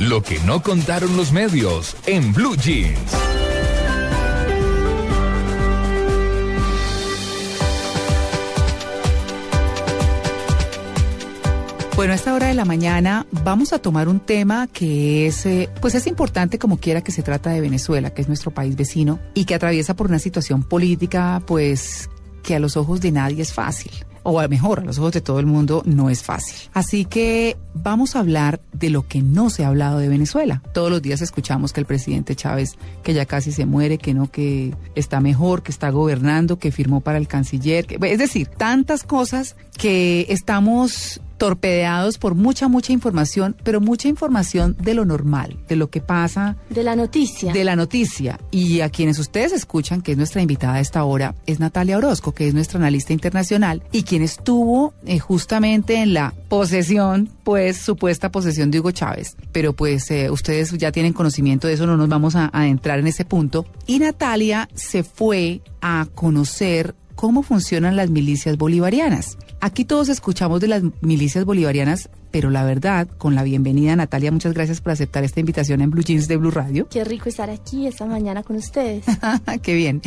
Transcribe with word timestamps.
Lo 0.00 0.22
que 0.22 0.38
no 0.46 0.62
contaron 0.62 1.14
los 1.14 1.30
medios 1.30 1.94
en 2.06 2.32
Blue 2.32 2.56
Jeans. 2.56 2.98
Bueno, 11.96 12.14
a 12.14 12.16
esta 12.16 12.32
hora 12.32 12.46
de 12.46 12.54
la 12.54 12.64
mañana 12.64 13.26
vamos 13.44 13.74
a 13.74 13.78
tomar 13.78 14.08
un 14.08 14.20
tema 14.20 14.68
que 14.68 15.26
es, 15.26 15.44
eh, 15.44 15.68
pues 15.82 15.94
es 15.94 16.06
importante 16.06 16.58
como 16.58 16.78
quiera 16.78 17.02
que 17.02 17.12
se 17.12 17.22
trata 17.22 17.50
de 17.50 17.60
Venezuela, 17.60 18.08
que 18.14 18.22
es 18.22 18.28
nuestro 18.28 18.52
país 18.52 18.74
vecino 18.76 19.18
y 19.34 19.44
que 19.44 19.54
atraviesa 19.54 19.94
por 19.94 20.06
una 20.06 20.18
situación 20.18 20.62
política, 20.62 21.42
pues 21.46 22.08
que 22.42 22.54
a 22.54 22.58
los 22.58 22.78
ojos 22.78 23.02
de 23.02 23.12
nadie 23.12 23.42
es 23.42 23.52
fácil. 23.52 23.92
O 24.22 24.46
mejor 24.48 24.80
a 24.80 24.84
los 24.84 24.98
ojos 24.98 25.12
de 25.12 25.20
todo 25.20 25.40
el 25.40 25.46
mundo 25.46 25.82
no 25.86 26.10
es 26.10 26.22
fácil. 26.22 26.56
Así 26.72 27.04
que 27.04 27.56
vamos 27.74 28.16
a 28.16 28.20
hablar 28.20 28.60
de 28.72 28.90
lo 28.90 29.06
que 29.06 29.22
no 29.22 29.50
se 29.50 29.64
ha 29.64 29.68
hablado 29.68 29.98
de 29.98 30.08
Venezuela. 30.08 30.62
Todos 30.72 30.90
los 30.90 31.02
días 31.02 31.20
escuchamos 31.20 31.72
que 31.72 31.80
el 31.80 31.86
presidente 31.86 32.36
Chávez, 32.36 32.76
que 33.02 33.14
ya 33.14 33.26
casi 33.26 33.52
se 33.52 33.66
muere, 33.66 33.98
que 33.98 34.14
no, 34.14 34.30
que 34.30 34.74
está 34.94 35.20
mejor, 35.20 35.62
que 35.62 35.72
está 35.72 35.90
gobernando, 35.90 36.58
que 36.58 36.72
firmó 36.72 37.00
para 37.00 37.18
el 37.18 37.28
canciller. 37.28 37.86
Que, 37.86 37.98
es 38.10 38.18
decir, 38.18 38.48
tantas 38.48 39.04
cosas 39.04 39.56
que 39.76 40.26
estamos 40.28 41.20
torpedeados 41.40 42.18
por 42.18 42.34
mucha, 42.34 42.68
mucha 42.68 42.92
información, 42.92 43.56
pero 43.64 43.80
mucha 43.80 44.08
información 44.08 44.76
de 44.78 44.92
lo 44.92 45.06
normal, 45.06 45.56
de 45.68 45.74
lo 45.74 45.88
que 45.88 46.02
pasa. 46.02 46.58
De 46.68 46.84
la 46.84 46.94
noticia. 46.94 47.54
De 47.54 47.64
la 47.64 47.76
noticia. 47.76 48.38
Y 48.50 48.82
a 48.82 48.90
quienes 48.90 49.18
ustedes 49.18 49.52
escuchan, 49.52 50.02
que 50.02 50.12
es 50.12 50.18
nuestra 50.18 50.42
invitada 50.42 50.74
a 50.74 50.80
esta 50.80 51.02
hora, 51.02 51.34
es 51.46 51.58
Natalia 51.58 51.96
Orozco, 51.96 52.32
que 52.32 52.46
es 52.46 52.52
nuestra 52.52 52.78
analista 52.78 53.14
internacional 53.14 53.82
y 53.90 54.02
quien 54.02 54.20
estuvo 54.20 54.92
eh, 55.06 55.18
justamente 55.18 55.94
en 56.02 56.12
la 56.12 56.34
posesión, 56.50 57.30
pues 57.42 57.78
supuesta 57.78 58.30
posesión 58.30 58.70
de 58.70 58.80
Hugo 58.80 58.90
Chávez. 58.90 59.34
Pero 59.50 59.72
pues 59.72 60.10
eh, 60.10 60.30
ustedes 60.30 60.76
ya 60.76 60.92
tienen 60.92 61.14
conocimiento 61.14 61.68
de 61.68 61.72
eso, 61.72 61.86
no 61.86 61.96
nos 61.96 62.10
vamos 62.10 62.36
a, 62.36 62.50
a 62.52 62.66
entrar 62.66 62.98
en 62.98 63.06
ese 63.06 63.24
punto. 63.24 63.64
Y 63.86 63.98
Natalia 63.98 64.68
se 64.74 65.04
fue 65.04 65.62
a 65.80 66.06
conocer 66.14 66.94
cómo 67.14 67.42
funcionan 67.42 67.96
las 67.96 68.10
milicias 68.10 68.58
bolivarianas. 68.58 69.38
Aquí 69.62 69.84
todos 69.84 70.08
escuchamos 70.08 70.60
de 70.62 70.68
las 70.68 70.82
milicias 71.02 71.44
bolivarianas, 71.44 72.08
pero 72.30 72.48
la 72.48 72.64
verdad, 72.64 73.06
con 73.18 73.34
la 73.34 73.42
bienvenida 73.42 73.94
Natalia, 73.94 74.32
muchas 74.32 74.54
gracias 74.54 74.80
por 74.80 74.92
aceptar 74.92 75.22
esta 75.22 75.40
invitación 75.40 75.82
en 75.82 75.90
Blue 75.90 76.02
Jeans 76.02 76.28
de 76.28 76.38
Blue 76.38 76.50
Radio. 76.50 76.88
Qué 76.88 77.04
rico 77.04 77.28
estar 77.28 77.50
aquí 77.50 77.86
esta 77.86 78.06
mañana 78.06 78.42
con 78.42 78.56
ustedes. 78.56 79.04
Qué 79.62 79.74
bien. 79.74 80.00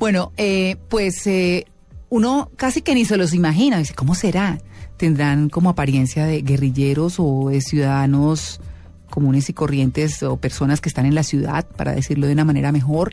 Bueno, 0.00 0.32
eh, 0.36 0.74
pues 0.88 1.24
eh, 1.28 1.66
uno 2.08 2.50
casi 2.56 2.82
que 2.82 2.96
ni 2.96 3.04
se 3.04 3.16
los 3.16 3.32
imagina, 3.32 3.78
dice, 3.78 3.94
¿cómo 3.94 4.16
será? 4.16 4.58
¿Tendrán 4.96 5.50
como 5.50 5.70
apariencia 5.70 6.26
de 6.26 6.42
guerrilleros 6.42 7.16
o 7.18 7.50
de 7.50 7.60
ciudadanos 7.60 8.60
comunes 9.08 9.48
y 9.48 9.52
corrientes 9.52 10.24
o 10.24 10.36
personas 10.36 10.80
que 10.80 10.88
están 10.88 11.06
en 11.06 11.14
la 11.14 11.22
ciudad, 11.22 11.64
para 11.76 11.92
decirlo 11.92 12.26
de 12.26 12.32
una 12.32 12.44
manera 12.44 12.72
mejor? 12.72 13.12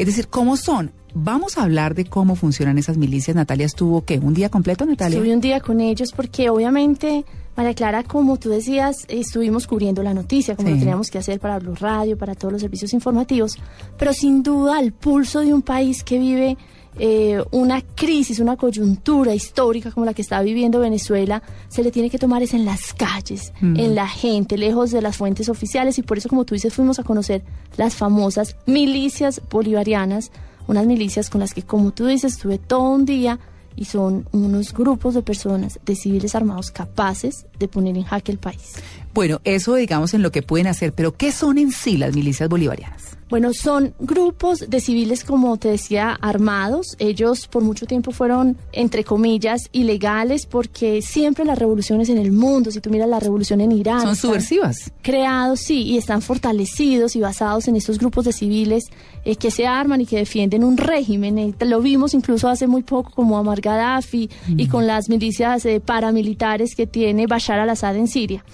Es 0.00 0.06
decir, 0.06 0.28
¿cómo 0.28 0.56
son? 0.56 0.92
Vamos 1.12 1.58
a 1.58 1.62
hablar 1.62 1.94
de 1.94 2.06
cómo 2.06 2.34
funcionan 2.34 2.78
esas 2.78 2.96
milicias. 2.96 3.36
Natalia 3.36 3.66
estuvo, 3.66 4.02
¿qué? 4.06 4.18
¿Un 4.18 4.32
día 4.32 4.48
completo, 4.48 4.86
Natalia? 4.86 5.18
Estuve 5.18 5.34
un 5.34 5.42
día 5.42 5.60
con 5.60 5.78
ellos 5.78 6.12
porque 6.16 6.48
obviamente, 6.48 7.26
María 7.56 7.74
Clara, 7.74 8.02
como 8.04 8.38
tú 8.38 8.48
decías, 8.48 9.04
estuvimos 9.08 9.66
cubriendo 9.66 10.02
la 10.02 10.14
noticia, 10.14 10.56
como 10.56 10.68
Sí. 10.68 10.74
lo 10.74 10.80
teníamos 10.80 11.10
que 11.10 11.18
hacer 11.18 11.40
para 11.40 11.58
Blue 11.58 11.74
Radio, 11.74 12.16
para 12.16 12.34
todos 12.34 12.52
los 12.52 12.62
servicios 12.62 12.92
informativos, 12.94 13.56
pero 13.98 14.12
sin 14.14 14.42
duda 14.42 14.80
el 14.80 14.92
pulso 14.92 15.40
de 15.40 15.52
un 15.52 15.62
país 15.62 16.02
que 16.02 16.18
vive 16.18 16.56
eh, 16.98 17.40
una 17.52 17.82
crisis, 17.82 18.40
una 18.40 18.56
coyuntura 18.56 19.32
histórica 19.32 19.92
como 19.92 20.04
la 20.04 20.12
que 20.12 20.22
está 20.22 20.42
viviendo 20.42 20.80
Venezuela, 20.80 21.40
se 21.68 21.84
le 21.84 21.92
tiene 21.92 22.10
que 22.10 22.18
tomar 22.18 22.42
es 22.42 22.52
en 22.52 22.64
las 22.64 22.92
calles, 22.94 23.52
Mm. 23.60 23.78
en 23.78 23.94
la 23.94 24.08
gente, 24.08 24.58
lejos 24.58 24.90
de 24.90 25.00
las 25.00 25.16
fuentes 25.16 25.48
oficiales 25.48 25.98
y 25.98 26.02
por 26.02 26.18
eso, 26.18 26.28
como 26.28 26.44
tú 26.44 26.54
dices, 26.54 26.74
fuimos 26.74 26.98
a 26.98 27.04
conocer 27.04 27.42
las 27.76 27.94
famosas 27.94 28.56
milicias 28.66 29.40
bolivarianas, 29.50 30.32
unas 30.66 30.84
milicias 30.86 31.30
con 31.30 31.40
las 31.40 31.54
que, 31.54 31.62
como 31.62 31.92
tú 31.92 32.06
dices, 32.06 32.32
estuve 32.34 32.58
todo 32.58 32.90
un 32.90 33.04
día 33.04 33.38
y 33.76 33.86
son 33.86 34.26
unos 34.32 34.72
grupos 34.72 35.14
de 35.14 35.22
personas, 35.22 35.80
de 35.84 35.96
civiles 35.96 36.34
armados 36.34 36.70
capaces 36.70 37.46
de 37.60 37.68
poner 37.68 37.96
en 37.96 38.02
jaque 38.02 38.32
el 38.32 38.38
país. 38.38 38.72
Bueno, 39.14 39.40
eso 39.44 39.74
digamos 39.76 40.14
en 40.14 40.22
lo 40.22 40.32
que 40.32 40.42
pueden 40.42 40.66
hacer, 40.66 40.92
pero 40.92 41.16
¿qué 41.16 41.30
son 41.30 41.58
en 41.58 41.70
sí 41.70 41.96
las 41.96 42.14
milicias 42.16 42.48
bolivarianas? 42.48 43.16
Bueno, 43.28 43.52
son 43.54 43.94
grupos 44.00 44.64
de 44.68 44.80
civiles, 44.80 45.22
como 45.22 45.56
te 45.56 45.68
decía, 45.68 46.18
armados. 46.20 46.96
Ellos 46.98 47.46
por 47.46 47.62
mucho 47.62 47.86
tiempo 47.86 48.10
fueron, 48.10 48.56
entre 48.72 49.04
comillas, 49.04 49.68
ilegales 49.70 50.46
porque 50.46 51.00
siempre 51.00 51.44
las 51.44 51.56
revoluciones 51.56 52.08
en 52.08 52.18
el 52.18 52.32
mundo, 52.32 52.72
si 52.72 52.80
tú 52.80 52.90
miras 52.90 53.08
la 53.08 53.20
revolución 53.20 53.60
en 53.60 53.70
Irán, 53.70 54.02
Son 54.02 54.16
subversivas. 54.16 54.90
creados, 55.02 55.60
sí, 55.60 55.82
y 55.82 55.96
están 55.96 56.22
fortalecidos 56.22 57.14
y 57.14 57.20
basados 57.20 57.68
en 57.68 57.76
estos 57.76 57.98
grupos 57.98 58.24
de 58.24 58.32
civiles 58.32 58.84
eh, 59.24 59.36
que 59.36 59.52
se 59.52 59.64
arman 59.66 60.00
y 60.00 60.06
que 60.06 60.16
defienden 60.16 60.64
un 60.64 60.76
régimen. 60.76 61.38
Eh, 61.38 61.54
lo 61.66 61.80
vimos 61.80 62.14
incluso 62.14 62.48
hace 62.48 62.66
muy 62.66 62.82
poco 62.82 63.12
como 63.12 63.38
a 63.38 63.54
Gaddafi 63.54 64.28
y 64.56 64.66
con 64.66 64.88
las 64.88 65.08
milicias 65.08 65.64
eh, 65.66 65.78
paramilitares 65.78 66.74
que 66.74 66.88
tiene 66.88 67.28
Bashar 67.28 67.49
al-Assad 67.58 67.96
en 67.96 68.06
Siria. 68.06 68.44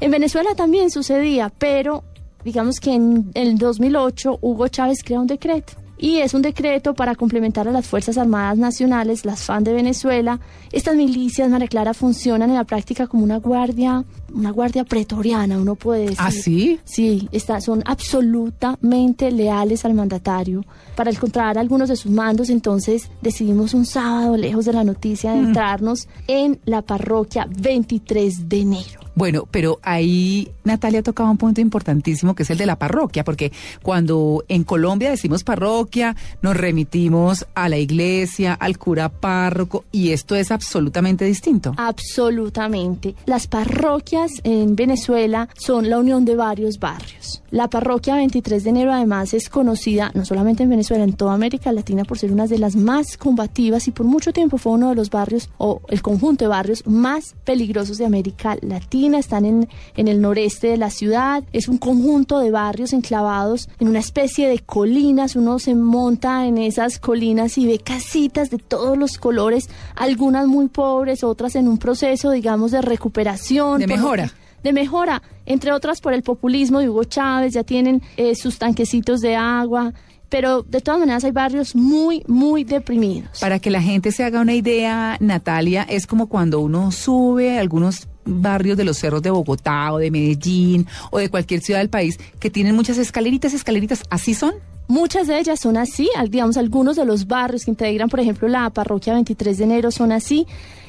En 0.00 0.10
Venezuela 0.10 0.54
también 0.54 0.90
sucedía, 0.90 1.50
pero 1.58 2.04
digamos 2.44 2.78
que 2.78 2.92
en 2.92 3.30
el 3.34 3.58
2008 3.58 4.38
Hugo 4.40 4.68
Chávez 4.68 5.02
crea 5.02 5.20
un 5.20 5.26
decreto. 5.26 5.74
Y 5.96 6.18
es 6.18 6.34
un 6.34 6.42
decreto 6.42 6.94
para 6.94 7.14
complementar 7.14 7.68
a 7.68 7.72
las 7.72 7.86
Fuerzas 7.86 8.18
Armadas 8.18 8.58
Nacionales, 8.58 9.24
las 9.24 9.42
FAN 9.42 9.64
de 9.64 9.72
Venezuela. 9.72 10.40
Estas 10.72 10.96
milicias, 10.96 11.48
María 11.48 11.68
Clara, 11.68 11.94
funcionan 11.94 12.50
en 12.50 12.56
la 12.56 12.64
práctica 12.64 13.06
como 13.06 13.24
una 13.24 13.38
guardia, 13.38 14.04
una 14.34 14.50
guardia 14.50 14.84
pretoriana, 14.84 15.56
uno 15.58 15.74
puede 15.76 16.02
decir. 16.02 16.16
¿Ah, 16.20 16.30
sí? 16.30 16.78
Sí, 16.84 17.28
está- 17.32 17.60
son 17.60 17.82
absolutamente 17.86 19.30
leales 19.30 19.84
al 19.84 19.94
mandatario. 19.94 20.64
Para 20.96 21.10
encontrar 21.10 21.56
algunos 21.58 21.88
de 21.88 21.96
sus 21.96 22.10
mandos, 22.10 22.50
entonces 22.50 23.08
decidimos 23.22 23.74
un 23.74 23.86
sábado, 23.86 24.36
lejos 24.36 24.64
de 24.64 24.72
la 24.72 24.84
noticia, 24.84 25.32
Mm. 25.34 25.38
adentrarnos 25.38 26.08
en 26.26 26.60
la 26.64 26.82
parroquia 26.82 27.46
23 27.48 28.48
de 28.48 28.60
enero. 28.60 29.00
Bueno, 29.14 29.46
pero 29.50 29.78
ahí 29.82 30.50
Natalia 30.64 31.02
tocaba 31.02 31.30
un 31.30 31.38
punto 31.38 31.60
importantísimo 31.60 32.34
que 32.34 32.42
es 32.42 32.50
el 32.50 32.58
de 32.58 32.66
la 32.66 32.76
parroquia, 32.76 33.22
porque 33.22 33.52
cuando 33.82 34.44
en 34.48 34.64
Colombia 34.64 35.10
decimos 35.10 35.44
parroquia, 35.44 36.16
nos 36.42 36.56
remitimos 36.56 37.46
a 37.54 37.68
la 37.68 37.78
iglesia, 37.78 38.54
al 38.54 38.78
cura 38.78 39.08
párroco, 39.08 39.84
y 39.92 40.10
esto 40.10 40.34
es 40.34 40.50
absolutamente 40.50 41.24
distinto. 41.24 41.74
Absolutamente. 41.76 43.14
Las 43.26 43.46
parroquias 43.46 44.32
en 44.42 44.74
Venezuela 44.74 45.48
son 45.56 45.88
la 45.88 45.98
unión 45.98 46.24
de 46.24 46.34
varios 46.34 46.80
barrios. 46.80 47.42
La 47.50 47.68
parroquia 47.68 48.16
23 48.16 48.64
de 48.64 48.70
enero 48.70 48.92
además 48.92 49.32
es 49.32 49.48
conocida 49.48 50.10
no 50.14 50.24
solamente 50.24 50.64
en 50.64 50.70
Venezuela, 50.70 51.04
en 51.04 51.12
toda 51.12 51.34
América 51.34 51.70
Latina 51.70 52.04
por 52.04 52.18
ser 52.18 52.32
una 52.32 52.48
de 52.48 52.58
las 52.58 52.74
más 52.74 53.16
combativas 53.16 53.86
y 53.86 53.92
por 53.92 54.06
mucho 54.06 54.32
tiempo 54.32 54.58
fue 54.58 54.72
uno 54.72 54.88
de 54.88 54.96
los 54.96 55.10
barrios 55.10 55.50
o 55.58 55.80
el 55.88 56.02
conjunto 56.02 56.44
de 56.44 56.48
barrios 56.48 56.84
más 56.86 57.36
peligrosos 57.44 57.98
de 57.98 58.06
América 58.06 58.56
Latina. 58.60 59.03
Están 59.12 59.44
en, 59.44 59.68
en 59.96 60.08
el 60.08 60.22
noreste 60.22 60.68
de 60.68 60.78
la 60.78 60.88
ciudad. 60.88 61.44
Es 61.52 61.68
un 61.68 61.76
conjunto 61.76 62.38
de 62.38 62.50
barrios 62.50 62.94
enclavados 62.94 63.68
en 63.78 63.88
una 63.88 63.98
especie 63.98 64.48
de 64.48 64.60
colinas. 64.60 65.36
Uno 65.36 65.58
se 65.58 65.74
monta 65.74 66.46
en 66.46 66.56
esas 66.56 66.98
colinas 66.98 67.58
y 67.58 67.66
ve 67.66 67.78
casitas 67.78 68.48
de 68.48 68.58
todos 68.58 68.96
los 68.96 69.18
colores, 69.18 69.68
algunas 69.96 70.46
muy 70.46 70.68
pobres, 70.68 71.22
otras 71.24 71.56
en 71.56 71.68
un 71.68 71.78
proceso, 71.78 72.30
digamos, 72.30 72.70
de 72.70 72.80
recuperación. 72.80 73.80
De 73.80 73.86
mejora. 73.86 74.32
de 74.62 74.72
mejora, 74.72 75.22
entre 75.44 75.72
otras 75.72 76.00
por 76.00 76.14
el 76.14 76.22
populismo 76.22 76.80
de 76.80 76.88
Hugo 76.88 77.04
Chávez, 77.04 77.52
ya 77.52 77.64
tienen 77.64 78.02
eh, 78.16 78.34
sus 78.34 78.58
tanquecitos 78.58 79.20
de 79.20 79.36
agua, 79.36 79.92
pero 80.28 80.62
de 80.62 80.80
todas 80.80 80.98
maneras 80.98 81.22
hay 81.24 81.30
barrios 81.30 81.76
muy, 81.76 82.24
muy 82.26 82.64
deprimidos. 82.64 83.40
Para 83.40 83.58
que 83.58 83.70
la 83.70 83.80
gente 83.80 84.10
se 84.10 84.24
haga 84.24 84.40
una 84.40 84.54
idea, 84.54 85.16
Natalia, 85.20 85.82
es 85.88 86.06
como 86.06 86.28
cuando 86.28 86.60
uno 86.60 86.90
sube 86.90 87.58
algunos 87.58 88.08
barrios 88.24 88.76
de 88.76 88.84
los 88.84 88.98
cerros 88.98 89.22
de 89.22 89.30
Bogotá 89.30 89.92
o 89.92 89.98
de 89.98 90.10
Medellín 90.10 90.86
o 91.10 91.18
de 91.18 91.28
cualquier 91.28 91.60
ciudad 91.60 91.80
del 91.80 91.90
país 91.90 92.18
que 92.38 92.50
tienen 92.50 92.74
muchas 92.74 92.98
escaleritas, 92.98 93.54
escaleritas, 93.54 94.02
¿así 94.10 94.34
son? 94.34 94.54
Muchas 94.86 95.26
de 95.26 95.38
ellas 95.38 95.60
son 95.60 95.76
así, 95.76 96.10
digamos, 96.28 96.56
algunos 96.56 96.96
de 96.96 97.06
los 97.06 97.26
barrios 97.26 97.64
que 97.64 97.70
integran, 97.70 98.10
por 98.10 98.20
ejemplo, 98.20 98.48
la 98.48 98.68
parroquia 98.70 99.14
23 99.14 99.58
de 99.58 99.64
enero 99.64 99.90
son 99.90 100.12
así. 100.12 100.46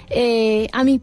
Eh, 0.09 0.67
a 0.73 0.83
mí 0.83 1.01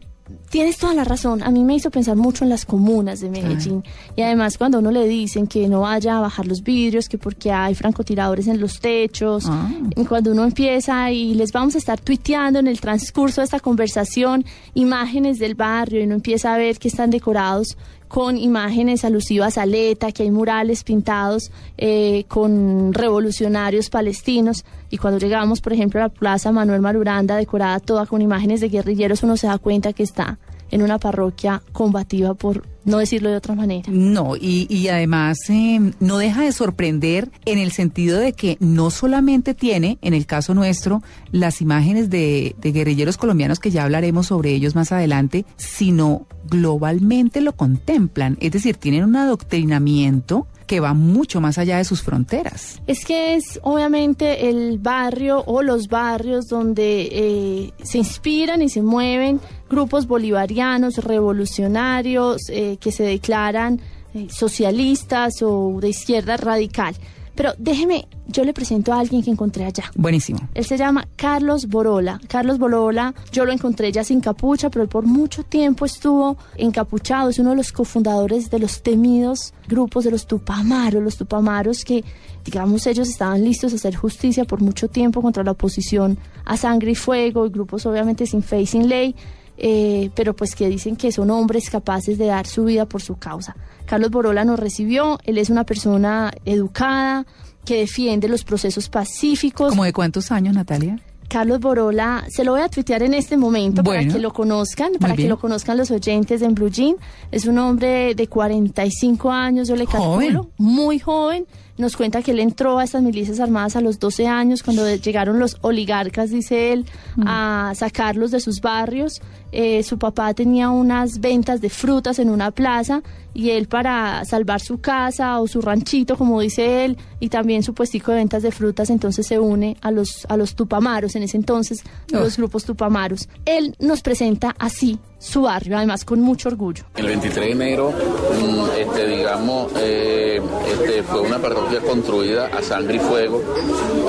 tienes 0.49 0.77
toda 0.77 0.93
la 0.93 1.03
razón. 1.03 1.41
A 1.43 1.49
mí 1.49 1.63
me 1.63 1.75
hizo 1.75 1.89
pensar 1.91 2.15
mucho 2.15 2.43
en 2.43 2.49
las 2.49 2.65
comunas 2.65 3.19
de 3.21 3.29
Medellín. 3.29 3.83
Y 4.15 4.21
además 4.21 4.57
cuando 4.57 4.79
uno 4.79 4.91
le 4.91 5.07
dicen 5.07 5.47
que 5.47 5.67
no 5.67 5.81
vaya 5.81 6.17
a 6.17 6.21
bajar 6.21 6.45
los 6.47 6.61
vidrios, 6.63 7.09
que 7.09 7.17
porque 7.17 7.51
hay 7.51 7.75
francotiradores 7.75 8.47
en 8.47 8.59
los 8.59 8.79
techos, 8.79 9.45
Ah. 9.47 9.69
y 9.95 10.05
cuando 10.05 10.31
uno 10.31 10.43
empieza 10.43 11.11
y 11.11 11.33
les 11.33 11.51
vamos 11.51 11.75
a 11.75 11.77
estar 11.79 11.99
tuiteando 11.99 12.59
en 12.59 12.67
el 12.67 12.79
transcurso 12.79 13.41
de 13.41 13.45
esta 13.45 13.59
conversación 13.59 14.45
imágenes 14.73 15.39
del 15.39 15.55
barrio 15.55 16.01
y 16.01 16.03
uno 16.03 16.15
empieza 16.15 16.53
a 16.53 16.57
ver 16.57 16.77
que 16.77 16.87
están 16.87 17.09
decorados 17.09 17.77
con 18.13 18.37
imágenes 18.37 19.05
alusivas 19.05 19.57
a 19.57 19.65
Leta, 19.65 20.11
que 20.11 20.21
hay 20.21 20.29
murales 20.29 20.83
pintados 20.83 21.49
eh, 21.79 22.25
con 22.27 22.93
revolucionarios 22.93 23.89
palestinos. 23.89 24.65
Y 24.91 24.99
cuando 24.99 25.17
llegamos, 25.17 25.61
por 25.61 25.73
ejemplo, 25.73 25.99
a 25.99 26.03
la 26.03 26.09
Plaza 26.09 26.51
Manuel 26.51 26.79
Maruranda, 26.79 27.35
decorada 27.37 27.79
toda 27.79 28.05
con 28.05 28.21
imágenes 28.21 28.61
de 28.61 28.69
guerrilleros, 28.69 29.23
uno 29.23 29.35
se 29.35 29.47
da 29.47 29.57
cuenta 29.57 29.93
que 29.93 30.03
está 30.03 30.37
en 30.73 30.81
una 30.81 30.97
parroquia 30.97 31.61
combativa, 31.71 32.33
por 32.33 32.65
no 32.83 32.97
decirlo 32.97 33.29
de 33.29 33.37
otra 33.37 33.53
manera. 33.53 33.91
No, 33.91 34.35
y, 34.35 34.65
y 34.69 34.87
además 34.87 35.37
eh, 35.49 35.79
no 35.99 36.17
deja 36.17 36.41
de 36.41 36.51
sorprender 36.51 37.29
en 37.45 37.59
el 37.59 37.71
sentido 37.71 38.17
de 38.17 38.33
que 38.33 38.57
no 38.59 38.89
solamente 38.89 39.53
tiene, 39.53 39.99
en 40.01 40.15
el 40.15 40.25
caso 40.25 40.55
nuestro, 40.55 41.03
las 41.31 41.61
imágenes 41.61 42.09
de, 42.09 42.55
de 42.59 42.71
guerrilleros 42.71 43.17
colombianos, 43.17 43.59
que 43.59 43.69
ya 43.69 43.83
hablaremos 43.83 44.27
sobre 44.27 44.49
ellos 44.49 44.73
más 44.73 44.91
adelante, 44.91 45.45
sino 45.57 46.25
globalmente 46.49 47.39
lo 47.41 47.55
contemplan. 47.55 48.37
Es 48.41 48.51
decir, 48.51 48.75
tienen 48.75 49.03
un 49.03 49.15
adoctrinamiento 49.15 50.47
que 50.65 50.79
va 50.79 50.93
mucho 50.93 51.41
más 51.41 51.57
allá 51.57 51.77
de 51.77 51.85
sus 51.85 52.01
fronteras. 52.01 52.81
Es 52.87 53.05
que 53.05 53.35
es 53.35 53.59
obviamente 53.63 54.49
el 54.49 54.77
barrio 54.79 55.43
o 55.45 55.61
los 55.61 55.87
barrios 55.87 56.47
donde 56.47 57.09
eh, 57.11 57.73
se 57.83 57.97
inspiran 57.97 58.61
y 58.61 58.69
se 58.69 58.81
mueven 58.81 59.39
grupos 59.69 60.07
bolivarianos, 60.07 60.97
revolucionarios, 60.97 62.41
eh, 62.49 62.77
que 62.79 62.91
se 62.91 63.03
declaran 63.03 63.81
eh, 64.13 64.27
socialistas 64.29 65.41
o 65.41 65.79
de 65.79 65.89
izquierda 65.89 66.37
radical. 66.37 66.95
Pero 67.35 67.53
déjeme, 67.57 68.07
yo 68.27 68.43
le 68.43 68.53
presento 68.53 68.93
a 68.93 68.99
alguien 68.99 69.23
que 69.23 69.31
encontré 69.31 69.65
allá. 69.65 69.85
Buenísimo. 69.95 70.39
Él 70.53 70.65
se 70.65 70.77
llama 70.77 71.07
Carlos 71.15 71.67
Borola. 71.67 72.19
Carlos 72.27 72.59
Borola, 72.59 73.13
yo 73.31 73.45
lo 73.45 73.51
encontré 73.51 73.91
ya 73.91 74.03
sin 74.03 74.21
capucha, 74.21 74.69
pero 74.69 74.83
él 74.83 74.89
por 74.89 75.05
mucho 75.05 75.43
tiempo 75.43 75.85
estuvo 75.85 76.37
encapuchado. 76.55 77.29
Es 77.29 77.39
uno 77.39 77.51
de 77.51 77.55
los 77.55 77.71
cofundadores 77.71 78.49
de 78.49 78.59
los 78.59 78.83
temidos 78.83 79.53
grupos 79.67 80.03
de 80.03 80.11
los 80.11 80.27
Tupamaros. 80.27 81.01
Los 81.01 81.17
Tupamaros 81.17 81.83
que, 81.83 82.03
digamos, 82.45 82.85
ellos 82.87 83.09
estaban 83.09 83.43
listos 83.43 83.73
a 83.73 83.75
hacer 83.75 83.95
justicia 83.95 84.45
por 84.45 84.61
mucho 84.61 84.87
tiempo 84.87 85.21
contra 85.21 85.43
la 85.43 85.51
oposición 85.51 86.17
a 86.45 86.57
sangre 86.57 86.91
y 86.91 86.95
fuego, 86.95 87.45
y 87.45 87.49
grupos 87.49 87.85
obviamente 87.85 88.25
sin 88.25 88.43
fe 88.43 88.61
y 88.61 88.65
sin 88.65 88.87
ley. 88.87 89.15
Eh, 89.57 90.09
pero 90.15 90.35
pues 90.35 90.55
que 90.55 90.67
dicen 90.69 90.95
que 90.95 91.11
son 91.11 91.29
hombres 91.31 91.69
capaces 91.69 92.17
de 92.17 92.25
dar 92.27 92.47
su 92.47 92.65
vida 92.65 92.85
por 92.85 93.01
su 93.01 93.15
causa. 93.17 93.55
Carlos 93.85 94.09
Borola 94.11 94.45
nos 94.45 94.59
recibió, 94.59 95.19
él 95.25 95.37
es 95.37 95.49
una 95.49 95.63
persona 95.65 96.31
educada, 96.45 97.25
que 97.65 97.77
defiende 97.77 98.27
los 98.27 98.43
procesos 98.43 98.89
pacíficos. 98.89 99.69
¿Como 99.69 99.83
de 99.85 99.93
cuántos 99.93 100.31
años, 100.31 100.53
Natalia? 100.55 100.99
Carlos 101.29 101.59
Borola, 101.61 102.25
se 102.29 102.43
lo 102.43 102.51
voy 102.51 102.61
a 102.61 102.69
tuitear 102.69 103.01
en 103.01 103.13
este 103.15 103.37
momento 103.37 103.83
para 103.83 104.05
que 104.05 104.19
lo 104.19 104.33
conozcan, 104.33 104.91
para 104.99 105.15
que 105.15 105.27
lo 105.27 105.39
conozcan 105.39 105.77
los 105.77 105.89
oyentes 105.89 106.41
en 106.43 106.53
Blue 106.53 106.69
Jean. 106.69 106.95
Es 107.31 107.45
un 107.45 107.57
hombre 107.57 108.13
de 108.13 108.27
45 108.27 109.31
años, 109.31 109.67
yo 109.67 109.75
le 109.75 109.85
Joven. 109.85 110.33
calculo, 110.33 110.49
muy 110.57 110.99
joven. 110.99 111.45
Nos 111.77 111.95
cuenta 111.97 112.21
que 112.21 112.31
él 112.31 112.39
entró 112.39 112.77
a 112.77 112.83
estas 112.83 113.01
milicias 113.01 113.39
armadas 113.39 113.75
a 113.75 113.81
los 113.81 113.97
12 113.97 114.27
años, 114.27 114.61
cuando 114.61 114.87
llegaron 114.95 115.39
los 115.39 115.57
oligarcas, 115.61 116.29
dice 116.29 116.71
él, 116.71 116.85
Mm. 117.15 117.23
a 117.25 117.73
sacarlos 117.75 118.29
de 118.29 118.39
sus 118.39 118.61
barrios. 118.61 119.19
Eh, 119.55 119.83
su 119.83 119.99
papá 119.99 120.33
tenía 120.33 120.71
unas 120.71 121.19
ventas 121.19 121.61
de 121.61 121.69
frutas 121.69 122.17
en 122.17 122.31
una 122.31 122.49
plaza 122.49 123.03
y 123.35 123.51
él 123.51 123.67
para 123.67 124.25
salvar 124.25 124.59
su 124.61 124.79
casa 124.79 125.39
o 125.39 125.47
su 125.47 125.61
ranchito, 125.61 126.17
como 126.17 126.41
dice 126.41 126.85
él, 126.85 126.97
y 127.19 127.29
también 127.29 127.61
su 127.61 127.75
puestico 127.75 128.11
de 128.11 128.17
ventas 128.17 128.41
de 128.41 128.51
frutas, 128.51 128.89
entonces 128.89 129.27
se 129.27 129.37
une 129.37 129.77
a 129.81 129.91
los, 129.91 130.25
a 130.27 130.37
los 130.37 130.55
tupamaros, 130.55 131.15
en 131.15 131.21
ese 131.21 131.37
entonces 131.37 131.83
los 132.09 132.35
grupos 132.37 132.65
tupamaros. 132.65 133.29
Él 133.45 133.75
nos 133.79 134.01
presenta 134.01 134.55
así 134.57 134.97
su 135.23 135.43
barrio, 135.43 135.77
además 135.77 136.03
con 136.03 136.19
mucho 136.19 136.49
orgullo. 136.49 136.83
El 136.95 137.07
23 137.07 137.45
de 137.45 137.51
enero, 137.51 137.91
mm, 137.91 138.79
este, 138.79 139.07
digamos, 139.07 139.71
eh, 139.77 140.41
este, 140.67 141.01
fue 141.03 141.21
una 141.21 141.39
parroquia 141.39 141.79
construida 141.79 142.47
a 142.47 142.61
sangre 142.61 142.97
y 142.97 142.99
fuego, 142.99 143.41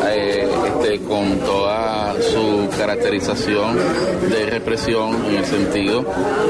eh, 0.08 0.48
este, 0.66 0.98
con 1.04 1.38
toda 1.38 2.14
su 2.20 2.68
caracterización 2.76 3.76
de 4.28 4.46
represión 4.50 5.24
en 5.26 5.36
el 5.36 5.44
sentido 5.44 6.04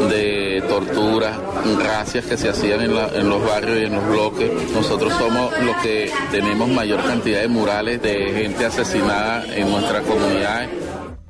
de 0.09 0.63
torturas, 0.69 1.37
racias 1.79 2.25
que 2.25 2.37
se 2.39 2.49
hacían 2.49 2.81
en, 2.81 2.95
la- 2.95 3.09
en 3.15 3.29
los 3.29 3.45
barrios 3.47 3.79
y 3.81 3.85
en 3.85 3.95
los 3.95 4.07
bloques. 4.09 4.51
Nosotros 4.73 5.13
somos 5.19 5.53
los 5.63 5.77
que 5.83 6.11
tenemos 6.31 6.69
mayor 6.71 7.03
cantidad 7.05 7.41
de 7.43 7.49
murales 7.49 8.01
de 8.03 8.33
gente 8.33 8.65
asesinada 8.65 9.45
en 9.55 9.71
nuestra 9.71 10.01
comunidad. 10.03 10.69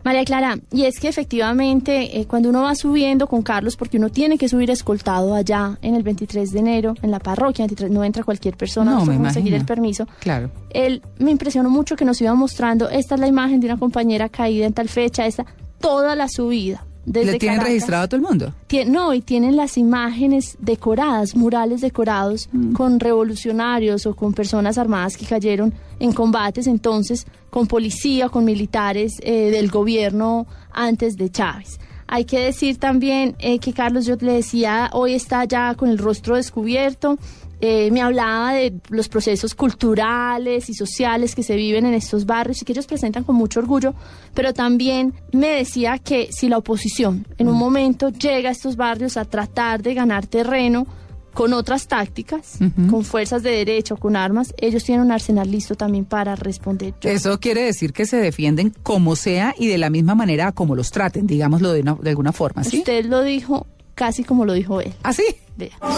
María 0.04 0.24
Clara, 0.24 0.58
y 0.70 0.84
es 0.84 1.00
que 1.00 1.08
efectivamente 1.08 2.20
eh, 2.20 2.26
cuando 2.26 2.50
uno 2.50 2.62
va 2.62 2.74
subiendo 2.74 3.26
con 3.26 3.42
Carlos, 3.42 3.76
porque 3.76 3.96
uno 3.96 4.10
tiene 4.10 4.36
que 4.36 4.48
subir 4.50 4.70
escoltado 4.70 5.34
allá 5.34 5.78
en 5.80 5.94
el 5.94 6.02
23 6.02 6.50
de 6.52 6.58
enero, 6.58 6.94
en 7.00 7.10
la 7.10 7.18
parroquia, 7.18 7.62
23, 7.64 7.90
no 7.90 8.04
entra 8.04 8.22
cualquier 8.22 8.56
persona, 8.56 8.90
No, 8.90 9.06
me 9.06 9.16
conseguir 9.16 9.54
el 9.54 9.64
permiso. 9.64 10.06
Claro. 10.20 10.50
Él 10.70 11.02
me 11.18 11.30
impresionó 11.30 11.70
mucho 11.70 11.96
que 11.96 12.04
nos 12.04 12.20
iba 12.20 12.34
mostrando, 12.34 12.90
esta 12.90 13.14
es 13.14 13.20
la 13.20 13.28
imagen 13.28 13.60
de 13.60 13.66
una 13.66 13.78
compañera 13.78 14.28
caída 14.28 14.66
en 14.66 14.74
tal 14.74 14.90
fecha, 14.90 15.24
esta, 15.24 15.46
toda 15.80 16.14
la 16.14 16.28
subida. 16.28 16.84
Desde 17.06 17.32
¿Le 17.32 17.38
tienen 17.38 17.58
Caracas. 17.58 17.72
registrado 17.74 18.04
a 18.04 18.08
todo 18.08 18.16
el 18.16 18.22
mundo? 18.26 18.54
Tien- 18.68 18.88
no, 18.88 19.12
y 19.12 19.20
tienen 19.20 19.56
las 19.56 19.76
imágenes 19.76 20.56
decoradas, 20.58 21.36
murales 21.36 21.80
decorados 21.82 22.48
con 22.74 22.98
revolucionarios 23.00 24.06
o 24.06 24.14
con 24.14 24.32
personas 24.32 24.78
armadas 24.78 25.16
que 25.16 25.26
cayeron 25.26 25.74
en 25.98 26.12
combates, 26.12 26.66
entonces 26.66 27.26
con 27.50 27.66
policía, 27.66 28.28
con 28.28 28.44
militares 28.44 29.12
eh, 29.22 29.50
del 29.50 29.70
gobierno 29.70 30.46
antes 30.72 31.16
de 31.16 31.30
Chávez. 31.30 31.78
Hay 32.06 32.24
que 32.24 32.38
decir 32.38 32.78
también 32.78 33.34
eh, 33.38 33.58
que 33.58 33.72
Carlos, 33.72 34.06
yo 34.06 34.16
le 34.20 34.32
decía, 34.34 34.90
hoy 34.92 35.14
está 35.14 35.44
ya 35.44 35.74
con 35.74 35.88
el 35.88 35.98
rostro 35.98 36.36
descubierto. 36.36 37.18
Eh, 37.66 37.90
me 37.90 38.02
hablaba 38.02 38.52
de 38.52 38.75
los 38.90 39.08
procesos 39.08 39.55
culturales 39.55 40.69
y 40.69 40.75
sociales 40.75 41.34
que 41.34 41.43
se 41.43 41.56
viven 41.56 41.87
en 41.87 41.94
estos 41.94 42.26
barrios 42.26 42.61
y 42.61 42.64
que 42.66 42.72
ellos 42.72 42.87
presentan 42.87 43.25
con 43.25 43.37
mucho 43.37 43.61
orgullo, 43.61 43.94
pero 44.34 44.52
también 44.52 45.14
me 45.32 45.49
decía 45.49 45.99
que 45.99 46.28
si 46.31 46.49
la 46.49 46.58
oposición 46.58 47.26
en 47.38 47.49
un 47.49 47.56
momento 47.56 48.11
llega 48.11 48.50
a 48.50 48.52
estos 48.52 48.76
barrios 48.76 49.16
a 49.16 49.25
tratar 49.25 49.82
de 49.82 49.94
ganar 49.94 50.26
terreno 50.26 50.87
con 51.32 51.52
otras 51.55 51.88
tácticas, 51.88 52.58
con 52.90 53.02
fuerzas 53.02 53.43
de 53.43 53.50
derecho, 53.50 53.96
con 53.96 54.14
armas, 54.14 54.54
ellos 54.59 54.85
tienen 54.85 55.06
un 55.06 55.11
arsenal 55.11 55.50
listo 55.50 55.75
también 55.75 56.04
para 56.04 56.37
responder. 56.37 56.92
Yo- 57.00 57.09
Eso 57.11 57.40
quiere 57.40 57.62
decir 57.62 57.92
que 57.94 58.04
se 58.06 58.18
defienden 58.18 58.75
como 58.83 59.16
sea 59.16 59.54
y 59.59 59.66
de 59.68 59.78
la 59.78 59.88
misma 59.90 60.14
manera 60.14 60.52
como 60.52 60.76
los 60.76 60.90
traten, 60.90 61.26
digámoslo 61.26 61.73
de, 61.73 61.80
una- 61.80 61.94
de 61.94 62.11
alguna 62.11 62.33
forma, 62.33 62.62
¿sí? 62.62 62.78
Usted 62.80 63.06
lo 63.06 63.23
dijo 63.23 63.66
casi 63.94 64.23
como 64.23 64.44
lo 64.44 64.52
dijo 64.52 64.80
él. 64.80 64.92
¿Ah, 65.02 65.12
sí? 65.12 65.25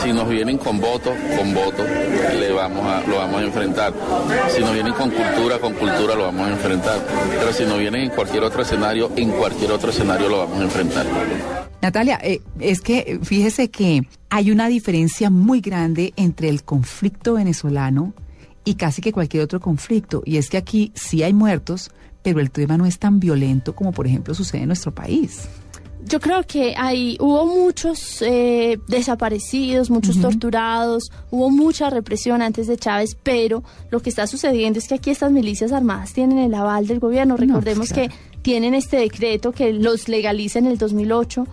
Si 0.03 0.13
nos 0.13 0.29
vienen 0.29 0.59
con 0.59 0.79
votos, 0.79 1.15
con 1.39 1.55
votos 1.55 1.87
le 2.39 2.53
vamos 2.53 2.85
a, 2.85 3.01
lo 3.07 3.17
vamos 3.17 3.41
a 3.41 3.45
enfrentar. 3.45 3.95
Si 4.55 4.61
nos 4.61 4.75
vienen 4.75 4.93
con 4.93 5.11
cultura, 5.11 5.59
con 5.59 5.73
cultura 5.75 6.15
lo 6.15 6.25
vamos 6.25 6.49
a 6.49 6.53
enfrentar. 6.53 7.07
Pero 7.31 7.53
si 7.53 7.65
nos 7.65 7.79
vienen 7.79 8.03
en 8.03 8.11
cualquier 8.11 8.45
otro 8.45 8.63
escenario, 8.63 9.11
en 9.17 9.31
cualquier 9.31 9.73
otro 9.73 9.91
escenario 9.91 10.29
lo 10.29 10.39
vamos 10.39 10.59
a 10.61 10.63
enfrentar. 10.63 11.07
Natalia, 11.81 12.19
eh, 12.23 12.43
es 12.61 12.83
que 12.83 13.19
fíjese 13.23 13.71
que 13.71 14.07
hay 14.29 14.51
una 14.51 14.69
diferencia 14.69 15.31
muy 15.31 15.61
grande 15.61 16.13
entre 16.17 16.51
el 16.51 16.63
conflicto 16.63 17.35
venezolano 17.35 18.13
y 18.65 18.75
casi 18.75 19.01
que 19.01 19.13
cualquier 19.13 19.43
otro 19.43 19.61
conflicto. 19.61 20.23
Y 20.27 20.37
es 20.37 20.51
que 20.51 20.59
aquí 20.59 20.93
sí 20.95 21.23
hay 21.23 21.33
muertos, 21.33 21.91
pero 22.23 22.41
el 22.41 22.51
tema 22.51 22.77
no 22.77 22.85
es 22.85 22.99
tan 22.99 23.21
violento 23.21 23.75
como 23.75 23.93
por 23.93 24.07
ejemplo 24.07 24.35
sucede 24.35 24.63
en 24.63 24.69
nuestro 24.69 24.95
país. 24.95 25.49
Yo 26.09 26.21
creo 26.21 26.45
que 26.45 26.75
ahí 26.77 27.17
hubo 27.21 27.47
muchos 27.47 28.23
eh, 28.23 28.79
desaparecidos, 28.87 29.91
muchos 29.91 30.21
torturados, 30.21 31.11
hubo 31.31 31.51
mucha 31.51 31.91
represión 31.91 32.43
antes 32.43 32.69
de 32.69 32.77
Chávez, 32.77 33.17
pero 33.21 33.65
lo 33.91 34.01
que 34.01 34.11
está 34.11 34.27
sucediendo 34.29 34.79
es 34.79 34.87
que 34.87 34.95
aquí 34.95 35.11
estas 35.11 35.33
milicias 35.33 35.73
armadas 35.73 36.13
tienen 36.13 36.39
el 36.39 36.55
aval 36.55 36.87
del 36.87 37.01
gobierno. 37.01 37.37
Recordemos 37.37 37.89
claro. 37.89 38.09
que 38.09 38.15
tienen 38.43 38.75
este 38.75 38.99
decreto 38.99 39.51
que 39.51 39.73
los 39.73 40.09
legaliza 40.09 40.61
en 40.61 40.67
el 40.67 40.79
2008. 40.79 41.47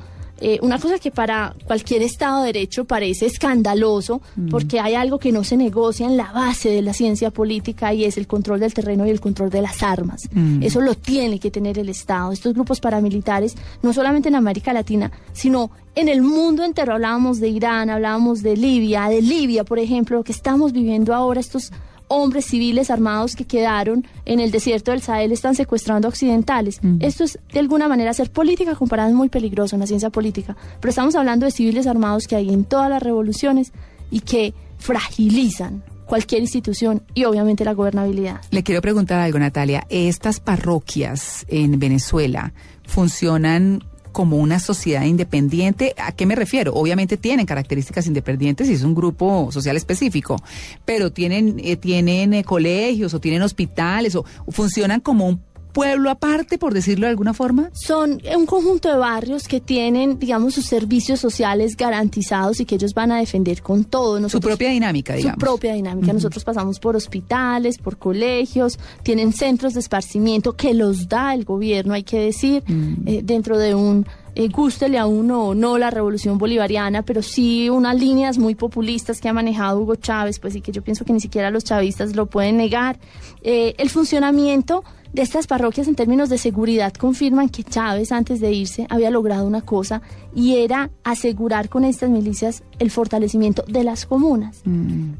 Eh, 0.45 0.59
una 0.61 0.77
cosa 0.77 0.99
que 0.99 1.09
para 1.09 1.55
cualquier 1.65 2.01
Estado 2.01 2.41
de 2.41 2.47
Derecho 2.47 2.83
parece 2.83 3.27
escandaloso, 3.27 4.21
porque 4.51 4.81
hay 4.81 4.93
algo 4.93 5.17
que 5.17 5.31
no 5.31 5.45
se 5.45 5.55
negocia 5.55 6.05
en 6.05 6.17
la 6.17 6.33
base 6.33 6.67
de 6.67 6.81
la 6.81 6.91
ciencia 6.91 7.31
política 7.31 7.93
y 7.93 8.03
es 8.03 8.17
el 8.17 8.27
control 8.27 8.59
del 8.59 8.73
terreno 8.73 9.05
y 9.05 9.09
el 9.09 9.21
control 9.21 9.49
de 9.49 9.61
las 9.61 9.81
armas. 9.83 10.23
Eso 10.59 10.81
lo 10.81 10.95
tiene 10.95 11.39
que 11.39 11.49
tener 11.49 11.79
el 11.79 11.87
Estado. 11.87 12.33
Estos 12.33 12.53
grupos 12.53 12.81
paramilitares, 12.81 13.55
no 13.81 13.93
solamente 13.93 14.27
en 14.27 14.35
América 14.35 14.73
Latina, 14.73 15.13
sino 15.31 15.71
en 15.95 16.09
el 16.09 16.21
mundo 16.21 16.65
entero. 16.65 16.91
Hablábamos 16.91 17.39
de 17.39 17.47
Irán, 17.47 17.89
hablábamos 17.89 18.43
de 18.43 18.57
Libia, 18.57 19.07
de 19.07 19.21
Libia, 19.21 19.63
por 19.63 19.79
ejemplo, 19.79 20.17
lo 20.17 20.23
que 20.25 20.33
estamos 20.33 20.73
viviendo 20.73 21.13
ahora, 21.13 21.39
estos 21.39 21.71
hombres 22.13 22.45
civiles 22.45 22.89
armados 22.89 23.35
que 23.35 23.45
quedaron 23.45 24.05
en 24.25 24.39
el 24.39 24.51
desierto 24.51 24.91
del 24.91 25.01
Sahel 25.01 25.31
están 25.31 25.55
secuestrando 25.55 26.07
occidentales. 26.07 26.79
Esto 26.99 27.23
es 27.23 27.39
de 27.51 27.59
alguna 27.59 27.87
manera 27.87 28.11
hacer 28.11 28.31
política 28.31 28.75
comparada 28.75 29.09
es 29.09 29.15
muy 29.15 29.29
peligroso 29.29 29.75
en 29.75 29.81
la 29.81 29.87
ciencia 29.87 30.09
política, 30.09 30.55
pero 30.79 30.89
estamos 30.89 31.15
hablando 31.15 31.45
de 31.45 31.51
civiles 31.51 31.87
armados 31.87 32.27
que 32.27 32.35
hay 32.35 32.53
en 32.53 32.63
todas 32.65 32.89
las 32.89 33.01
revoluciones 33.01 33.73
y 34.11 34.19
que 34.21 34.53
fragilizan 34.77 35.83
cualquier 36.05 36.41
institución 36.41 37.01
y 37.13 37.23
obviamente 37.23 37.65
la 37.65 37.73
gobernabilidad. 37.73 38.41
Le 38.51 38.63
quiero 38.63 38.81
preguntar 38.81 39.19
algo, 39.19 39.39
Natalia. 39.39 39.85
¿Estas 39.89 40.39
parroquias 40.39 41.45
en 41.47 41.79
Venezuela 41.79 42.53
funcionan 42.85 43.83
como 44.13 44.37
una 44.37 44.59
sociedad 44.59 45.03
independiente. 45.03 45.93
¿A 45.97 46.13
qué 46.13 46.25
me 46.25 46.35
refiero? 46.35 46.73
Obviamente 46.73 47.17
tienen 47.17 47.45
características 47.45 48.07
independientes 48.07 48.69
y 48.69 48.73
es 48.73 48.83
un 48.83 48.95
grupo 48.95 49.51
social 49.51 49.75
específico, 49.75 50.41
pero 50.85 51.11
tienen, 51.11 51.59
eh, 51.61 51.75
tienen 51.75 52.33
eh, 52.33 52.45
colegios 52.45 53.13
o 53.13 53.19
tienen 53.19 53.41
hospitales 53.41 54.15
o, 54.15 54.23
funcionan 54.47 55.01
como 55.01 55.27
un 55.27 55.41
pueblo 55.73 56.09
aparte, 56.09 56.57
por 56.57 56.73
decirlo 56.73 57.07
de 57.07 57.11
alguna 57.11 57.33
forma? 57.33 57.69
Son 57.73 58.21
un 58.35 58.45
conjunto 58.45 58.89
de 58.89 58.95
barrios 58.97 59.47
que 59.47 59.59
tienen, 59.59 60.19
digamos, 60.19 60.53
sus 60.53 60.65
servicios 60.67 61.19
sociales 61.19 61.75
garantizados 61.75 62.59
y 62.59 62.65
que 62.65 62.75
ellos 62.75 62.93
van 62.93 63.11
a 63.11 63.17
defender 63.17 63.61
con 63.61 63.83
todo. 63.83 64.29
su 64.29 64.39
propia 64.39 64.69
dinámica, 64.69 65.15
digamos. 65.15 65.35
Su 65.35 65.45
propia 65.45 65.73
dinámica. 65.73 66.13
Nosotros 66.13 66.43
pasamos 66.43 66.79
por 66.79 66.95
hospitales, 66.95 67.77
por 67.79 67.97
colegios, 67.97 68.77
tienen 69.03 69.33
centros 69.33 69.73
de 69.73 69.79
esparcimiento 69.79 70.53
que 70.55 70.73
los 70.73 71.09
da 71.09 71.33
el 71.33 71.43
gobierno, 71.43 71.93
hay 71.93 72.03
que 72.03 72.19
decir, 72.19 72.63
Mm. 72.67 73.07
eh, 73.07 73.21
dentro 73.23 73.57
de 73.57 73.73
un 73.75 74.05
eh, 74.35 74.47
gústele 74.47 74.97
a 74.97 75.05
uno 75.05 75.47
o 75.47 75.55
no 75.55 75.77
la 75.77 75.91
revolución 75.91 76.37
bolivariana, 76.37 77.03
pero 77.03 77.21
sí 77.21 77.69
unas 77.69 77.99
líneas 77.99 78.37
muy 78.37 78.55
populistas 78.55 79.21
que 79.21 79.29
ha 79.29 79.33
manejado 79.33 79.79
Hugo 79.79 79.95
Chávez, 79.95 80.39
pues 80.39 80.55
y 80.55 80.61
que 80.61 80.71
yo 80.71 80.81
pienso 80.81 81.05
que 81.05 81.13
ni 81.13 81.19
siquiera 81.19 81.51
los 81.51 81.63
chavistas 81.63 82.15
lo 82.15 82.25
pueden 82.25 82.57
negar. 82.57 82.99
Eh, 83.43 83.75
el 83.77 83.89
funcionamiento 83.89 84.83
de 85.13 85.21
estas 85.21 85.45
parroquias 85.45 85.87
en 85.87 85.95
términos 85.95 86.29
de 86.29 86.39
seguridad 86.39 86.91
confirman 86.93 87.49
que 87.49 87.63
Chávez 87.63 88.11
antes 88.11 88.39
de 88.39 88.51
irse 88.51 88.87
había 88.89 89.11
logrado 89.11 89.45
una 89.45 89.61
cosa 89.61 90.01
y 90.35 90.55
era 90.57 90.89
asegurar 91.03 91.69
con 91.69 91.85
estas 91.85 92.09
milicias 92.09 92.63
el 92.79 92.89
fortalecimiento 92.89 93.63
de 93.67 93.83
las 93.83 94.07
comunas. 94.07 94.63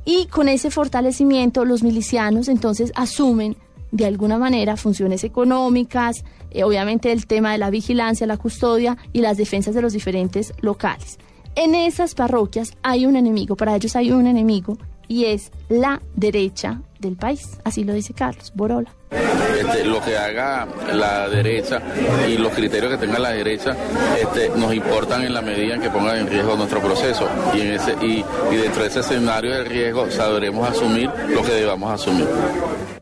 Y 0.04 0.26
con 0.26 0.50
ese 0.50 0.72
fortalecimiento 0.72 1.64
los 1.64 1.84
milicianos 1.84 2.48
entonces 2.48 2.92
asumen 2.96 3.56
de 3.94 4.08
alguna 4.08 4.40
manera 4.40 4.76
funciones 4.76 5.24
económicas, 5.24 6.26
eh, 6.50 6.64
obviamente 6.64 7.12
el 7.12 7.28
tema 7.28 7.52
de 7.52 7.60
la 7.60 7.70
vigilancia, 7.70 8.26
la 8.26 8.38
custodia 8.38 8.98
y 9.14 9.22
las 9.22 9.38
defensas 9.38 9.76
de 9.76 9.84
los 9.84 9.94
diferentes 9.94 10.52
locales. 10.62 11.20
En 11.56 11.76
esas 11.76 12.16
parroquias 12.16 12.74
hay 12.82 13.06
un 13.06 13.16
enemigo, 13.16 13.56
para 13.56 13.76
ellos 13.76 13.96
hay 13.96 14.12
un 14.12 14.26
enemigo 14.26 14.80
y 15.08 15.26
es 15.26 15.52
la 15.70 16.02
derecha 16.16 16.82
del 16.98 17.18
país, 17.18 17.60
así 17.64 17.84
lo 17.84 17.94
dice 17.94 18.16
Carlos 18.16 18.52
Borola. 18.56 18.90
Este, 19.12 19.86
lo 19.86 20.02
que 20.02 20.18
haga 20.18 20.68
la 20.92 21.30
derecha 21.30 21.80
y 22.28 22.38
los 22.38 22.52
criterios 22.54 22.94
que 22.94 22.98
tenga 22.98 23.20
la 23.20 23.30
derecha 23.30 23.76
este, 24.20 24.50
nos 24.58 24.74
importan 24.74 25.22
en 25.22 25.36
la 25.36 25.44
medida 25.44 25.76
en 25.76 25.82
que 25.82 25.92
pongan 25.92 26.18
en 26.18 26.28
riesgo 26.28 26.56
nuestro 26.56 26.82
proceso 26.82 27.28
y, 27.54 27.62
en 27.62 27.74
ese, 27.74 27.94
y, 28.02 28.26
y 28.52 28.56
dentro 28.56 28.82
de 28.82 28.88
ese 28.88 29.02
escenario 29.02 29.52
de 29.52 29.64
riesgo 29.66 30.10
sabremos 30.10 30.68
asumir 30.68 31.12
lo 31.30 31.44
que 31.44 31.52
debamos 31.52 31.92
asumir. 31.92 32.28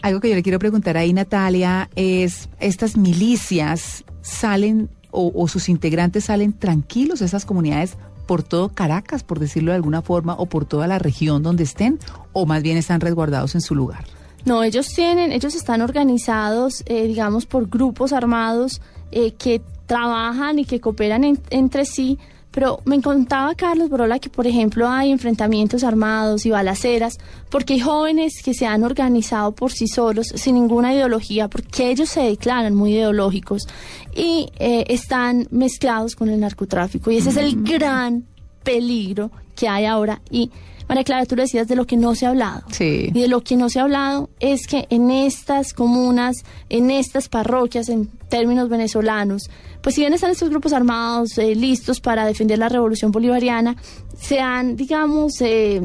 Algo 0.02 0.20
que 0.20 0.30
yo 0.30 0.36
le 0.36 0.44
quiero 0.44 0.60
preguntar 0.60 0.98
ahí, 0.98 1.14
Natalia, 1.14 1.90
es, 1.96 2.50
¿estas 2.60 2.98
milicias 2.98 4.04
salen 4.22 4.90
o, 5.12 5.48
sus 5.50 5.68
integrantes 5.70 6.26
salen 6.26 6.54
tranquilos 6.54 7.22
esas 7.22 7.44
comunidades 7.46 7.98
por 8.28 8.44
todo 8.44 8.70
Caracas, 8.70 9.24
por 9.24 9.40
decirlo 9.40 9.72
de 9.72 9.76
alguna 9.76 10.02
forma, 10.02 10.36
o 10.36 10.46
por 10.46 10.64
toda 10.66 10.88
la 10.88 11.00
región 11.00 11.44
donde 11.44 11.64
estén, 11.64 12.00
o 12.32 12.46
más 12.46 12.64
bien 12.64 12.78
están 12.78 13.02
resguardados 13.02 13.54
en 13.56 13.62
su 13.62 13.76
lugar? 13.76 14.06
No, 14.46 14.64
ellos 14.64 14.88
tienen, 14.94 15.32
ellos 15.34 15.54
están 15.54 15.82
organizados, 15.82 16.84
eh, 16.88 17.08
digamos, 17.08 17.46
por 17.46 17.68
grupos 17.70 18.14
armados 18.14 18.82
eh, 19.12 19.34
que 19.34 19.62
trabajan 19.86 20.58
y 20.60 20.66
que 20.66 20.80
cooperan 20.80 21.26
en- 21.26 21.42
entre 21.50 21.86
sí. 21.86 22.18
Pero 22.52 22.82
me 22.84 23.02
contaba 23.02 23.56
Carlos 23.56 23.90
Borola 23.90 24.20
que, 24.20 24.30
por 24.30 24.46
ejemplo, 24.46 24.90
hay 24.90 25.12
enfrentamientos 25.12 25.84
armados 25.84 26.46
y 26.46 26.50
balaceras, 26.50 27.18
porque 27.50 27.74
hay 27.74 27.80
jóvenes 27.80 28.42
que 28.44 28.54
se 28.54 28.66
han 28.66 28.84
organizado 28.84 29.54
por 29.54 29.72
sí 29.72 29.88
solos, 29.88 30.28
sin 30.36 30.56
ninguna 30.56 30.94
ideología, 30.94 31.48
porque 31.48 31.90
ellos 31.90 32.10
se 32.10 32.22
declaran 32.22 32.76
muy 32.76 32.94
ideológicos 32.94 33.68
y 34.14 34.52
eh, 34.60 34.86
están 34.90 35.48
mezclados 35.52 36.16
con 36.16 36.30
el 36.30 36.42
narcotráfico. 36.42 37.10
Y 37.10 37.18
ese 37.18 37.30
es 37.30 37.38
el 37.38 37.64
gran 37.64 38.26
peligro 38.64 39.32
que 39.56 39.68
hay 39.68 39.86
ahora. 39.86 40.22
Y, 40.30 40.52
María 40.92 41.06
Clara, 41.06 41.26
tú 41.26 41.38
decías 41.38 41.70
de 41.70 41.78
lo 41.78 41.88
que 41.88 41.96
no 41.96 42.16
se 42.16 42.26
ha 42.26 42.32
hablado. 42.32 42.64
Sí. 42.70 43.12
Y 43.14 43.22
de 43.22 43.30
lo 43.30 43.46
que 43.46 43.56
no 43.56 43.70
se 43.70 43.80
ha 43.80 43.84
hablado 43.84 44.30
es 44.42 44.68
que 44.68 44.88
en 44.90 45.10
estas 45.10 45.74
comunas, 45.74 46.44
en 46.68 46.92
estas 46.92 47.30
parroquias, 47.30 47.88
en 47.88 48.08
términos 48.28 48.68
venezolanos, 48.68 49.50
pues 49.82 49.96
si 49.96 50.02
bien 50.02 50.12
están 50.12 50.32
estos 50.32 50.50
grupos 50.50 50.74
armados 50.74 51.38
eh, 51.38 51.56
listos 51.56 52.02
para 52.02 52.26
defender 52.26 52.60
la 52.60 52.68
revolución 52.68 53.14
bolivariana, 53.14 53.78
se 54.20 54.42
han, 54.42 54.76
digamos, 54.76 55.40
eh, 55.40 55.82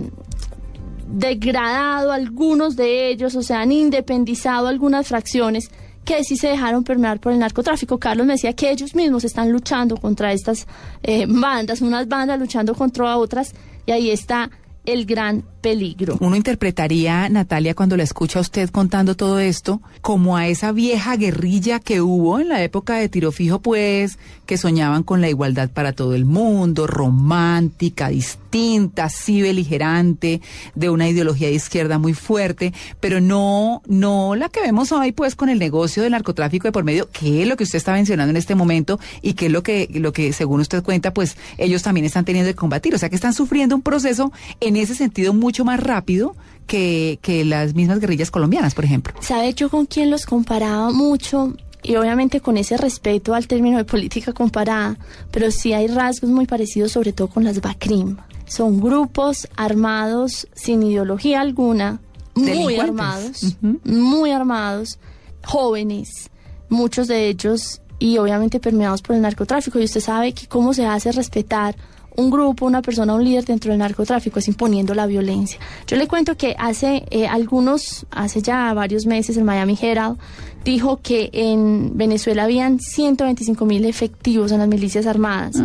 degradado 1.07 2.11
algunos 2.11 2.75
de 2.75 3.09
ellos 3.09 3.37
o 3.37 3.43
se 3.43 3.55
han 3.55 3.71
independizado 3.71 4.67
algunas 4.67 5.07
fracciones 5.07 5.71
que 6.05 6.25
sí 6.25 6.37
se 6.37 6.49
dejaron 6.49 6.83
permear 6.83 7.21
por 7.21 7.31
el 7.31 7.39
narcotráfico. 7.39 7.99
Carlos 7.99 8.27
me 8.27 8.33
decía 8.33 8.55
que 8.55 8.73
ellos 8.73 8.97
mismos 8.97 9.23
están 9.23 9.53
luchando 9.53 9.99
contra 9.99 10.33
estas 10.33 10.67
eh, 11.05 11.27
bandas, 11.29 11.81
unas 11.81 12.09
bandas 12.09 12.41
luchando 12.41 12.75
contra 12.75 13.17
otras, 13.17 13.55
y 13.87 13.93
ahí 13.93 14.11
está 14.11 14.51
el 14.87 15.05
gran 15.05 15.45
peligro. 15.67 16.17
Uno 16.21 16.37
interpretaría, 16.37 17.29
Natalia, 17.29 17.75
cuando 17.75 17.97
la 17.97 18.05
escucha 18.05 18.39
usted 18.39 18.71
contando 18.71 19.17
todo 19.17 19.41
esto, 19.41 19.81
como 20.01 20.37
a 20.37 20.47
esa 20.47 20.71
vieja 20.71 21.17
guerrilla 21.17 21.81
que 21.81 22.01
hubo 22.01 22.39
en 22.39 22.51
la 22.51 22.63
época 22.63 22.95
de 22.95 23.09
tiro 23.09 23.33
fijo, 23.33 23.59
pues, 23.59 24.17
que 24.47 24.59
soñaban 24.59 25.03
con 25.03 25.21
la 25.21 25.29
igualdad 25.29 25.69
para 25.69 25.93
todo 25.93 26.15
el 26.15 26.25
mundo, 26.25 26.87
romántica, 26.87 28.11
distinta, 28.11 29.07
así 29.07 29.43
beligerante, 29.43 30.41
de 30.77 30.89
una 30.89 31.09
ideología 31.09 31.49
de 31.49 31.55
izquierda 31.55 31.99
muy 31.99 32.15
fuerte, 32.15 32.73
pero 33.01 33.21
no, 33.21 33.83
no 33.89 34.37
la 34.37 34.49
que 34.49 34.61
vemos 34.61 34.93
hoy, 34.93 35.11
pues, 35.11 35.35
con 35.35 35.49
el 35.49 35.59
negocio 35.59 36.05
del 36.05 36.13
narcotráfico 36.13 36.69
de 36.69 36.73
por 36.73 36.85
medio, 36.85 37.11
que 37.11 37.43
es 37.43 37.49
lo 37.49 37.57
que 37.57 37.65
usted 37.65 37.79
está 37.79 37.93
mencionando 37.93 38.31
en 38.31 38.37
este 38.37 38.55
momento 38.55 39.01
y 39.21 39.33
que 39.33 39.47
es 39.47 39.53
lo 39.53 39.65
que, 39.65 39.89
lo 39.95 40.13
que, 40.13 40.33
según 40.33 40.61
usted 40.61 40.85
cuenta, 40.85 41.13
pues, 41.13 41.37
ellos 41.59 41.83
también 41.83 42.07
están 42.07 42.25
teniendo 42.25 42.49
que 42.49 42.55
combatir. 42.55 42.95
O 42.95 42.99
sea, 42.99 43.09
que 43.09 43.17
están 43.17 43.35
sufriendo 43.35 43.75
un 43.75 43.83
proceso 43.83 44.33
en 44.61 44.77
ese 44.77 44.95
sentido 44.95 45.35
mucho 45.35 45.56
más 45.65 45.81
rápido 45.81 46.35
que, 46.67 47.19
que 47.23 47.45
las 47.45 47.75
mismas 47.75 48.01
guerrillas 48.01 48.31
colombianas, 48.31 48.75
por 48.75 48.85
ejemplo. 48.85 49.15
¿Sabe 49.21 49.55
yo 49.55 49.69
con 49.71 49.87
quién 49.87 50.11
los 50.11 50.27
comparaba 50.27 50.91
mucho? 50.91 51.55
Y 51.83 51.95
obviamente 51.97 52.41
con 52.41 52.57
ese 52.57 52.77
respeto 52.77 53.35
al 53.35 53.47
término 53.47 53.79
de 53.79 53.85
política 53.85 54.33
comparada, 54.33 54.99
pero 55.31 55.51
sí 55.53 55.73
hay 55.73 55.87
rasgos 55.87 56.31
muy 56.31 56.47
parecidos, 56.47 56.91
sobre 56.93 57.13
todo 57.13 57.29
con 57.29 57.45
las 57.45 57.61
BACRIM. 57.61 58.17
Son 58.47 58.81
grupos 58.81 59.47
armados 59.57 60.49
sin 60.55 60.83
ideología 60.83 61.41
alguna, 61.41 62.01
muy 62.35 62.77
armados, 62.77 63.43
Ujú. 63.63 63.81
muy 63.85 64.31
armados, 64.33 64.99
jóvenes, 65.45 66.31
muchos 66.69 67.07
de 67.09 67.29
ellos, 67.29 67.81
y 67.99 68.19
obviamente 68.19 68.61
permeados 68.61 69.01
por 69.01 69.15
el 69.17 69.23
narcotráfico. 69.23 69.79
Y 69.79 69.85
usted 69.85 70.01
sabe 70.01 70.33
que 70.33 70.47
cómo 70.49 70.75
se 70.75 70.87
hace 70.87 71.13
respetar 71.13 71.77
un 72.17 72.31
grupo, 72.31 72.67
una 72.67 72.83
persona, 72.83 73.15
un 73.15 73.25
líder 73.25 73.45
dentro 73.45 73.71
del 73.71 73.79
narcotráfico 73.79 74.39
es 74.39 74.49
imponiendo 74.49 74.95
la 74.95 75.07
violencia. 75.07 75.59
Yo 75.87 75.97
le 75.97 76.09
cuento 76.09 76.37
que 76.37 76.57
hace 76.59 77.05
eh, 77.11 77.27
algunos, 77.27 78.07
hace 78.11 78.43
ya 78.43 78.73
varios 78.75 79.07
meses, 79.07 79.37
el 79.37 79.45
Miami 79.45 79.79
Herald 79.81 80.19
dijo 80.65 81.01
que 81.03 81.31
en 81.33 81.97
Venezuela 81.97 82.45
habían 82.45 82.81
125 82.81 83.65
mil 83.67 83.85
efectivos 83.85 84.51
en 84.53 84.59
las 84.59 84.69
milicias 84.69 85.07
armadas. 85.07 85.57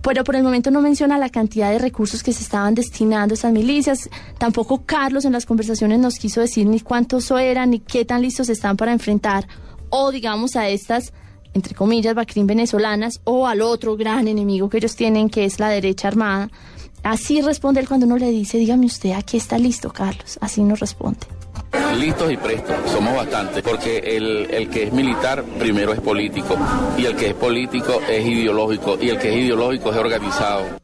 Pero 0.00 0.24
por 0.24 0.36
el 0.36 0.42
momento 0.42 0.70
no 0.70 0.80
menciona 0.80 1.18
la 1.18 1.28
cantidad 1.28 1.70
de 1.70 1.78
recursos 1.78 2.22
que 2.22 2.32
se 2.32 2.42
estaban 2.42 2.74
destinando 2.74 3.32
a 3.32 3.34
estas 3.34 3.52
milicias. 3.52 4.08
Tampoco 4.38 4.84
Carlos 4.86 5.24
en 5.24 5.32
las 5.32 5.44
conversaciones 5.44 5.98
nos 5.98 6.14
quiso 6.14 6.40
decir 6.40 6.66
ni 6.66 6.80
cuántos 6.80 7.30
eran, 7.32 7.70
ni 7.70 7.80
qué 7.80 8.04
tan 8.04 8.22
listos 8.22 8.48
están 8.48 8.76
para 8.76 8.92
enfrentar 8.92 9.46
o 9.90 10.10
digamos 10.10 10.56
a 10.56 10.68
estas 10.68 11.12
entre 11.54 11.74
comillas, 11.74 12.14
Bacrín 12.14 12.46
venezolanas 12.46 13.20
o 13.24 13.46
al 13.46 13.62
otro 13.62 13.96
gran 13.96 14.28
enemigo 14.28 14.68
que 14.68 14.78
ellos 14.78 14.96
tienen, 14.96 15.28
que 15.28 15.44
es 15.44 15.58
la 15.58 15.68
derecha 15.68 16.08
armada. 16.08 16.50
Así 17.02 17.40
responde 17.40 17.80
él 17.80 17.88
cuando 17.88 18.06
uno 18.06 18.16
le 18.16 18.30
dice, 18.30 18.58
dígame 18.58 18.86
usted, 18.86 19.12
¿a 19.12 19.22
qué 19.22 19.36
está 19.36 19.58
listo, 19.58 19.90
Carlos? 19.92 20.38
Así 20.40 20.62
nos 20.62 20.80
responde. 20.80 21.26
Listos 21.98 22.32
y 22.32 22.36
prestos, 22.36 22.76
somos 22.90 23.14
bastantes, 23.14 23.62
porque 23.62 23.98
el, 23.98 24.48
el 24.50 24.68
que 24.70 24.84
es 24.84 24.92
militar 24.92 25.44
primero 25.58 25.92
es 25.92 26.00
político, 26.00 26.56
y 26.96 27.04
el 27.04 27.14
que 27.16 27.28
es 27.28 27.34
político 27.34 28.00
es 28.08 28.26
ideológico, 28.26 28.96
y 29.00 29.10
el 29.10 29.18
que 29.18 29.30
es 29.30 29.36
ideológico 29.36 29.90
es 29.90 29.96
organizado. 29.96 30.78